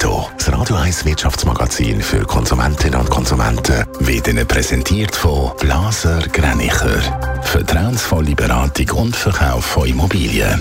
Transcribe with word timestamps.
Netto, 0.00 0.30
das 0.38 0.50
Radio 0.50 0.76
1 0.76 1.04
Wirtschaftsmagazin 1.04 2.00
für 2.00 2.24
Konsumentinnen 2.24 2.98
und 2.98 3.10
Konsumenten, 3.10 3.84
wird 3.98 4.28
Ihnen 4.28 4.46
präsentiert 4.46 5.14
von 5.14 5.52
Blaser 5.60 6.20
Greinicher. 6.32 7.42
Vertrauensvolle 7.42 8.34
Beratung 8.34 8.90
und 8.98 9.14
Verkauf 9.14 9.62
von 9.62 9.86
Immobilien 9.86 10.58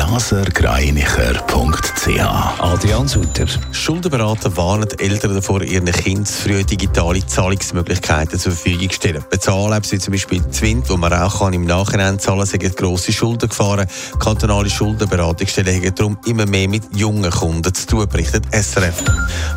blasergreinicher.ch 0.00 2.20
Adrian 2.58 3.06
Sutter. 3.06 3.44
Schuldenberater 3.70 4.56
warnen 4.56 4.88
Eltern 4.98 5.34
davor, 5.34 5.60
ihren 5.60 5.92
Kindern 5.92 6.24
früh 6.24 6.64
digitale 6.64 7.26
Zahlungsmöglichkeiten 7.26 8.38
zur 8.38 8.52
Verfügung 8.52 8.88
zu 8.88 8.96
stellen. 8.96 9.22
Bezahlen, 9.28 9.82
wie 9.90 9.98
zum 9.98 10.12
Beispiel 10.12 10.48
Zwind, 10.48 10.88
wo 10.88 10.96
man 10.96 11.12
auch 11.12 11.40
kann 11.40 11.52
im 11.52 11.66
Nachhinein 11.66 12.18
zahlen 12.18 12.48
kann, 12.48 12.72
grosse 12.72 13.12
Schulden 13.12 13.50
gefahren. 13.50 13.86
Kantonale 14.18 14.70
Schuldenberatungsstellen 14.70 15.76
haben 15.76 15.94
darum 15.94 16.16
immer 16.24 16.46
mehr 16.46 16.68
mit 16.68 16.84
jungen 16.96 17.30
Kunden 17.30 17.74
zu 17.74 17.86
tun, 17.86 18.08
berichtet 18.08 18.44
SRF. 18.52 19.04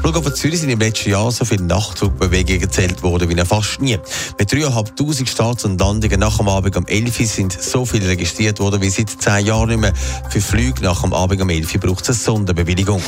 Flughafen 0.00 0.34
Zürich 0.34 0.58
sind 0.58 0.70
im 0.70 0.80
letzten 0.80 1.10
Jahr 1.10 1.30
so 1.30 1.44
viele 1.44 1.62
Nachtflugbewegungen 1.64 2.62
gezählt 2.62 3.04
worden 3.04 3.28
wie 3.28 3.36
fast 3.44 3.80
nie. 3.80 3.96
Mit 4.38 4.50
3'500 4.50 5.28
Starts 5.28 5.64
und 5.64 5.78
Landungen 5.78 6.18
nach 6.18 6.38
dem 6.38 6.48
Abend 6.48 6.76
um 6.76 6.86
11 6.86 7.20
Uhr 7.20 7.26
sind 7.26 7.52
so 7.52 7.86
viele 7.86 8.08
registriert 8.08 8.58
worden 8.58 8.80
wie 8.80 8.90
seit 8.90 9.08
10 9.08 9.46
Jahren 9.46 9.68
nicht 9.68 9.80
mehr. 9.80 9.92
Für 10.32 10.40
Flüge 10.40 10.82
nach 10.82 11.02
dem 11.02 11.12
Abend 11.12 11.42
um 11.42 11.50
11 11.50 11.74
Uhr 11.74 11.80
braucht 11.82 12.08
es 12.08 12.08
eine 12.08 12.36
Sonderbewilligung. 12.36 13.02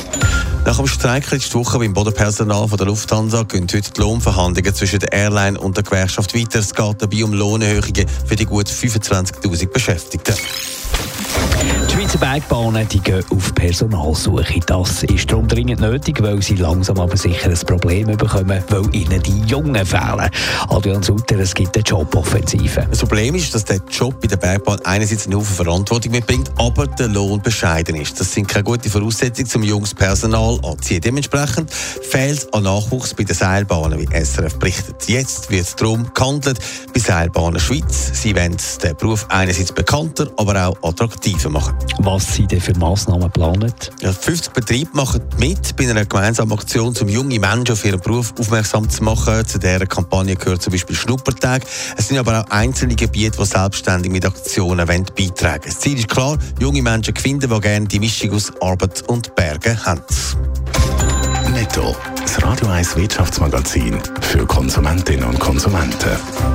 Nach 0.63 0.77
dem 0.77 0.85
Streik 0.85 1.31
letzte 1.31 1.55
Woche 1.55 1.79
beim 1.79 1.91
Bodenpersonal 1.91 2.67
von 2.67 2.77
der 2.77 2.85
Lufthansa 2.85 3.41
gehen 3.41 3.63
heute 3.63 3.91
die 3.91 3.99
Lohnverhandlungen 3.99 4.75
zwischen 4.75 4.99
der 4.99 5.11
Airline 5.11 5.59
und 5.59 5.75
der 5.75 5.83
Gewerkschaft 5.83 6.35
weiter. 6.35 6.59
Es 6.59 6.75
geht 6.75 7.01
dabei 7.01 7.23
um 7.23 7.33
Lohnerhöhungen 7.33 8.05
für 8.27 8.35
die 8.35 8.45
gut 8.45 8.67
25.000 8.67 9.65
Beschäftigten. 9.69 10.35
Die 12.15 12.19
Schweizer 12.19 12.39
Bergbahnen 12.39 12.87
die 12.87 12.99
gehen 12.99 13.25
auf 13.29 13.53
Personalsuche. 13.55 14.61
Das 14.65 15.03
ist 15.03 15.29
darum 15.29 15.49
dringend 15.49 15.81
nötig, 15.81 16.21
weil 16.21 16.41
sie 16.41 16.55
langsam 16.55 16.97
aber 16.97 17.17
sicher 17.17 17.49
ein 17.49 17.59
Problem 17.67 18.07
bekommen, 18.15 18.63
weil 18.69 18.95
ihnen 18.95 19.21
die 19.21 19.41
Jungen 19.41 19.85
fehlen. 19.85 20.29
Adrian 20.69 21.03
Sutter, 21.03 21.37
es 21.39 21.53
gibt 21.53 21.75
eine 21.75 21.83
Joboffensive. 21.83 22.87
Das 22.89 22.99
Problem 22.99 23.35
ist, 23.35 23.53
dass 23.53 23.65
der 23.65 23.81
Job 23.89 24.21
bei 24.21 24.29
der 24.29 24.37
Bergbahn 24.37 24.79
einerseits 24.85 25.25
eine 25.25 25.35
Haufen 25.35 25.55
Verantwortung 25.55 26.13
mitbringt, 26.13 26.49
aber 26.57 26.87
der 26.87 27.09
Lohn 27.09 27.41
bescheiden 27.41 27.97
ist. 27.97 28.17
Das 28.17 28.31
sind 28.31 28.47
keine 28.47 28.63
guten 28.63 28.89
Voraussetzungen, 28.89 29.49
um 29.53 29.63
junges 29.63 29.93
Personal 29.93 30.57
anzuziehen. 30.63 31.01
Dementsprechend 31.01 31.69
fehlt 31.69 32.37
es 32.37 32.53
an 32.53 32.63
Nachwuchs 32.63 33.13
bei 33.13 33.25
den 33.25 33.35
Seilbahnen, 33.35 33.99
wie 33.99 34.23
SRF 34.23 34.57
berichtet. 34.57 34.95
Jetzt 35.07 35.51
wird 35.51 35.81
darum 35.81 36.09
gehandelt 36.13 36.59
bei 36.93 36.99
Seilbahnen 37.01 37.59
Schweiz. 37.59 38.11
Sie 38.13 38.33
wollen 38.33 38.55
den 38.81 38.95
Beruf 38.95 39.25
einerseits 39.27 39.73
bekannter, 39.73 40.31
aber 40.37 40.67
auch 40.67 40.77
attraktiver 40.81 41.49
machen. 41.49 41.75
Was 42.05 42.35
sind 42.35 42.51
denn 42.51 42.61
für 42.61 42.77
Massnahmen 42.77 43.23
geplant? 43.23 43.91
Ja, 43.99 44.13
50 44.13 44.53
Betriebe 44.53 44.91
machen 44.93 45.21
mit 45.39 45.75
bei 45.75 45.89
einer 45.89 46.05
gemeinsamen 46.05 46.51
Aktion, 46.51 46.95
um 47.01 47.09
junge 47.09 47.39
Menschen 47.39 47.73
auf 47.73 47.83
ihren 47.83 47.99
Beruf 47.99 48.31
aufmerksam 48.39 48.87
zu 48.87 49.03
machen. 49.03 49.43
Zu 49.47 49.57
dieser 49.57 49.87
Kampagne 49.87 50.35
gehört 50.35 50.61
zum 50.61 50.71
Beispiel 50.71 50.95
Schnuppertag. 50.95 51.63
Es 51.97 52.09
sind 52.09 52.19
aber 52.19 52.41
auch 52.41 52.51
einzelne 52.51 52.93
Gebiete, 52.93 53.39
die 53.39 53.45
selbstständig 53.45 54.11
mit 54.11 54.23
Aktionen 54.23 54.85
beitragen 54.85 55.15
wollen. 55.17 55.61
Das 55.65 55.79
Ziel 55.79 55.97
ist 55.97 56.07
klar, 56.07 56.37
junge 56.59 56.83
Menschen 56.83 57.15
finden, 57.15 57.49
die 57.49 57.59
gerne 57.59 57.87
die 57.87 57.99
Mischung 57.99 58.33
aus 58.33 58.53
Arbeit 58.61 59.01
und 59.07 59.33
Bergen 59.33 59.83
haben. 59.83 60.03
Netto, 61.53 61.95
das 62.21 62.43
Radio 62.43 62.67
1 62.67 62.97
Wirtschaftsmagazin 62.97 63.97
für 64.21 64.45
Konsumentinnen 64.45 65.25
und 65.25 65.39
Konsumenten. 65.39 66.54